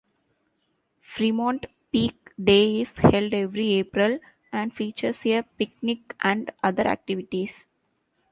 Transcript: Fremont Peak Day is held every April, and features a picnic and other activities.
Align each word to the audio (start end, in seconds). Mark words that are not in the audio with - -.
Fremont 1.01 1.67
Peak 1.91 2.31
Day 2.43 2.81
is 2.81 2.93
held 2.93 3.35
every 3.35 3.73
April, 3.73 4.17
and 4.51 4.73
features 4.73 5.23
a 5.27 5.43
picnic 5.43 6.15
and 6.21 6.51
other 6.63 6.87
activities. 6.87 7.67